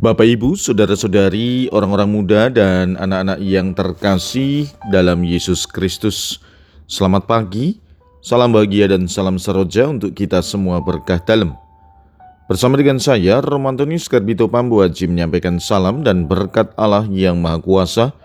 [0.00, 6.40] Bapak, Ibu, saudara-saudari, orang-orang muda, dan anak-anak yang terkasih dalam Yesus Kristus,
[6.88, 7.84] selamat pagi,
[8.24, 11.52] salam bahagia, dan salam seroja untuk kita semua berkah dalam.
[12.48, 18.16] Bersama dengan saya, Romantonius Garbito Pambu Haji menyampaikan salam dan berkat Allah yang Maha Kuasa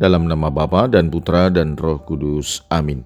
[0.00, 2.64] dalam nama Bapa dan Putra dan Roh Kudus.
[2.72, 3.04] Amin.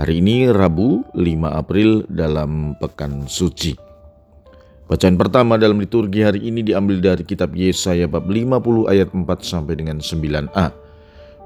[0.00, 1.20] Hari ini Rabu 5
[1.52, 3.91] April dalam Pekan Suci.
[4.92, 9.80] Bacaan pertama dalam liturgi hari ini diambil dari kitab Yesaya bab 50 ayat 4 sampai
[9.80, 10.68] dengan 9a.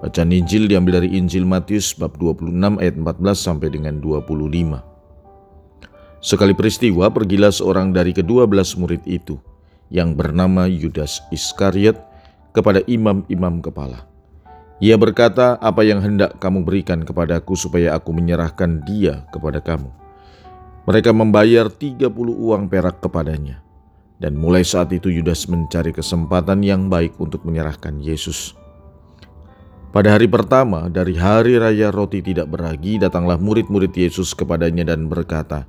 [0.03, 2.43] Bacaan Injil diambil dari Injil Matius bab 26
[2.83, 3.07] ayat 14
[3.39, 4.83] sampai dengan 25.
[6.19, 9.39] Sekali peristiwa pergilah seorang dari kedua belas murid itu
[9.95, 12.03] yang bernama Yudas Iskariot
[12.51, 14.11] kepada imam-imam kepala.
[14.83, 20.06] Ia berkata, apa yang hendak kamu berikan kepadaku supaya aku menyerahkan dia kepada kamu?'
[20.87, 23.59] Mereka membayar 30 uang perak kepadanya.
[24.23, 28.55] Dan mulai saat itu Yudas mencari kesempatan yang baik untuk menyerahkan Yesus.
[29.91, 35.67] Pada hari pertama dari hari raya roti tidak beragi, datanglah murid-murid Yesus kepadanya dan berkata,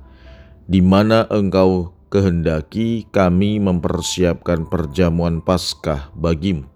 [0.70, 6.70] "Di mana engkau kehendaki kami mempersiapkan perjamuan Paskah bagimu?"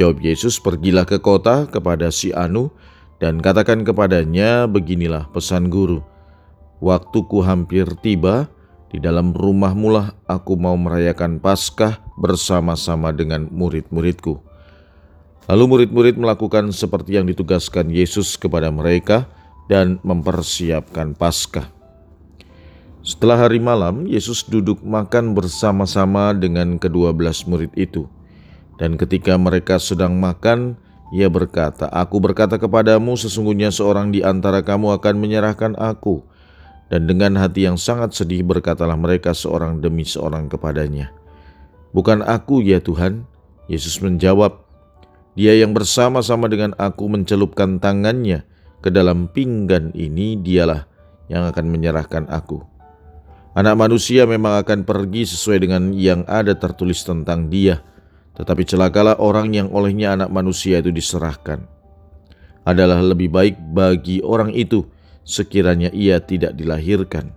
[0.00, 2.72] Jawab Yesus, "Pergilah ke kota kepada si Anu
[3.20, 6.00] dan katakan kepadanya, beginilah pesan guru,
[6.80, 8.48] Waktuku hampir tiba,
[8.88, 14.40] di dalam rumah mulah aku mau merayakan Paskah bersama-sama dengan murid-muridku.
[15.44, 19.28] Lalu murid-murid melakukan seperti yang ditugaskan Yesus kepada mereka
[19.68, 21.68] dan mempersiapkan Paskah.
[23.04, 28.08] Setelah hari malam, Yesus duduk makan bersama-sama dengan kedua belas murid itu.
[28.80, 30.80] Dan ketika mereka sedang makan,
[31.12, 36.29] ia berkata, Aku berkata kepadamu, sesungguhnya seorang di antara kamu akan menyerahkan aku.'
[36.90, 41.14] Dan dengan hati yang sangat sedih berkatalah mereka seorang demi seorang kepadanya,
[41.94, 43.26] Bukan aku ya Tuhan,
[43.70, 44.66] Yesus menjawab,
[45.38, 48.42] Dia yang bersama-sama dengan aku mencelupkan tangannya
[48.82, 50.90] ke dalam pinggan ini dialah
[51.30, 52.58] yang akan menyerahkan aku.
[53.54, 57.82] Anak manusia memang akan pergi sesuai dengan yang ada tertulis tentang dia,
[58.34, 61.62] tetapi celakalah orang yang olehnya anak manusia itu diserahkan.
[62.62, 64.86] Adalah lebih baik bagi orang itu
[65.22, 67.32] sekiranya ia tidak dilahirkan.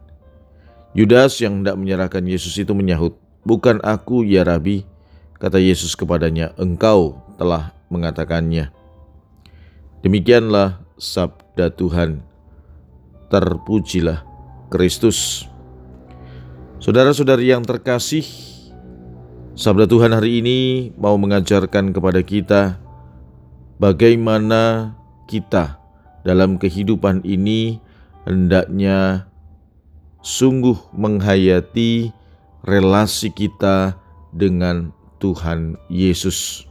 [0.93, 4.87] Yudas yang hendak menyerahkan Yesus itu menyahut, Bukan aku ya Rabi,
[5.35, 8.71] kata Yesus kepadanya, engkau telah mengatakannya.
[9.99, 12.23] Demikianlah sabda Tuhan.
[13.27, 14.23] Terpujilah
[14.71, 15.43] Kristus.
[16.79, 18.23] Saudara-saudari yang terkasih,
[19.59, 20.59] sabda Tuhan hari ini
[20.95, 22.79] mau mengajarkan kepada kita
[23.75, 24.95] bagaimana
[25.27, 25.82] kita
[26.23, 27.79] dalam kehidupan ini
[28.23, 29.27] hendaknya
[30.23, 32.15] sungguh menghayati
[32.63, 33.99] relasi kita
[34.31, 36.67] dengan Tuhan Yesus.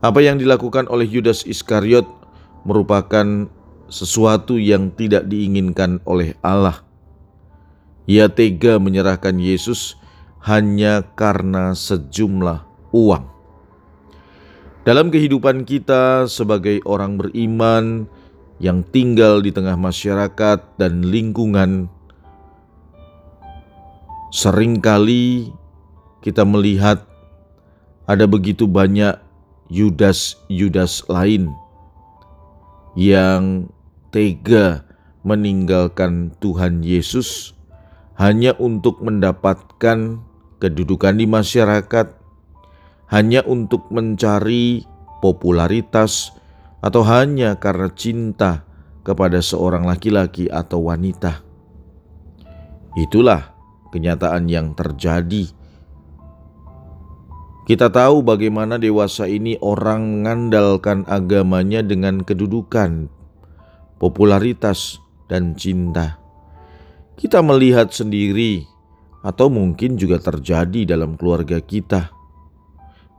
[0.00, 2.06] Apa yang dilakukan oleh Yudas Iskariot
[2.62, 3.50] merupakan
[3.90, 6.82] sesuatu yang tidak diinginkan oleh Allah.
[8.06, 9.98] Ia tega menyerahkan Yesus
[10.46, 13.35] hanya karena sejumlah uang.
[14.86, 18.06] Dalam kehidupan kita sebagai orang beriman
[18.62, 21.90] yang tinggal di tengah masyarakat dan lingkungan,
[24.30, 25.50] sering kali
[26.22, 27.02] kita melihat
[28.06, 29.18] ada begitu banyak
[29.74, 31.50] Yudas-Yudas lain
[32.94, 33.66] yang
[34.14, 34.86] tega
[35.26, 37.58] meninggalkan Tuhan Yesus
[38.14, 40.22] hanya untuk mendapatkan
[40.62, 42.06] kedudukan di masyarakat,
[43.06, 44.82] hanya untuk mencari
[45.22, 46.34] popularitas
[46.82, 48.66] atau hanya karena cinta
[49.06, 51.42] kepada seorang laki-laki atau wanita.
[52.98, 53.54] Itulah
[53.94, 55.46] kenyataan yang terjadi.
[57.66, 63.10] Kita tahu bagaimana dewasa ini orang mengandalkan agamanya dengan kedudukan,
[63.98, 66.22] popularitas, dan cinta.
[67.18, 68.62] Kita melihat sendiri,
[69.26, 72.15] atau mungkin juga terjadi dalam keluarga kita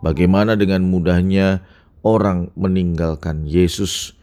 [0.07, 1.67] Bagaimana dengan mudahnya
[1.99, 4.15] orang meninggalkan Yesus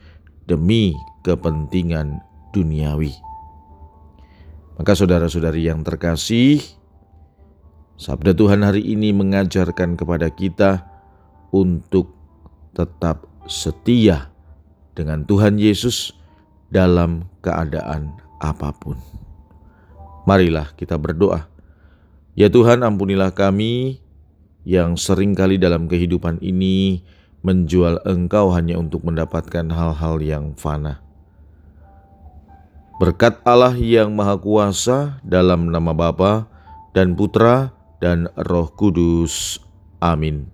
[0.48, 2.24] demi kepentingan
[2.56, 3.12] duniawi.
[4.80, 6.64] Maka saudara-saudari yang terkasih,
[8.00, 10.88] sabda Tuhan hari ini mengajarkan kepada kita
[11.52, 12.16] untuk
[12.72, 14.32] tetap setia
[14.96, 16.16] dengan Tuhan Yesus
[16.72, 18.08] dalam keadaan
[18.40, 18.96] apa pun.
[20.24, 21.44] Marilah kita berdoa.
[22.32, 24.00] Ya Tuhan, ampunilah kami
[24.64, 27.04] yang sering kali dalam kehidupan ini
[27.44, 31.04] menjual engkau hanya untuk mendapatkan hal-hal yang fana.
[32.96, 36.48] Berkat Allah yang Maha Kuasa dalam nama Bapa
[36.96, 39.60] dan Putra dan Roh Kudus.
[40.00, 40.53] Amin.